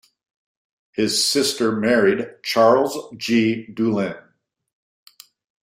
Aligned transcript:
His 0.93 1.23
sister 1.23 1.71
married 1.71 2.41
Charles 2.41 2.97
G. 3.17 3.67
Dulin. 3.71 4.19